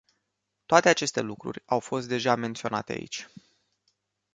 Toate 0.65 0.85
aceste 0.89 1.19
lucruri 1.21 1.61
au 1.65 1.79
fost 1.79 2.07
deja 2.07 2.35
menționate 2.35 2.91
aici. 2.91 3.27